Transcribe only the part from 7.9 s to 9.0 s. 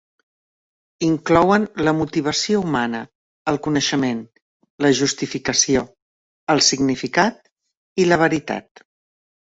i la veritat.